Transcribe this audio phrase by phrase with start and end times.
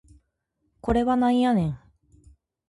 [0.81, 1.79] これはなんやねん